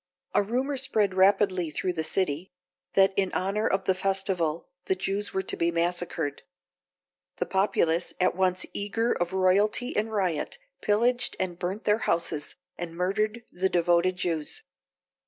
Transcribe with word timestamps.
A 0.33 0.41
rumour 0.41 0.77
spread 0.77 1.13
rapidly 1.13 1.69
through 1.69 1.93
the 1.93 2.03
city, 2.03 2.51
that 2.93 3.13
in 3.15 3.31
honour 3.33 3.67
of 3.67 3.83
the 3.85 3.93
festival 3.93 4.67
the 4.85 4.95
Jews 4.95 5.31
were 5.31 5.43
to 5.43 5.55
be 5.55 5.69
massacred. 5.69 6.41
The 7.35 7.45
populace, 7.45 8.11
at 8.19 8.35
once 8.35 8.65
eager 8.73 9.11
of 9.11 9.31
royalty 9.31 9.95
and 9.95 10.11
riot, 10.11 10.57
pillaged 10.81 11.35
and 11.39 11.59
burnt 11.59 11.83
their 11.83 11.99
houses, 11.99 12.55
and 12.79 12.95
murdered 12.97 13.43
the 13.51 13.69
devoted 13.69 14.15
Jews. 14.15 14.63